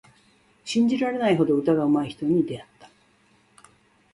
[0.65, 2.89] 信じられないほど歌がうまい人に出会った。